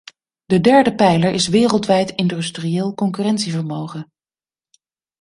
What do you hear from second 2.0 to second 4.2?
industrieel concurrentievermogen.